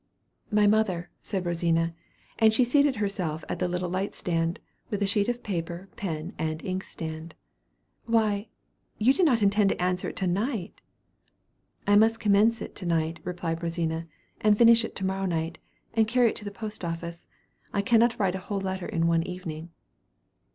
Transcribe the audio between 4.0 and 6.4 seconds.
stand, with a sheet of paper, pen,